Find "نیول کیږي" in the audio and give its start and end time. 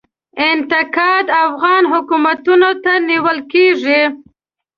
3.09-4.01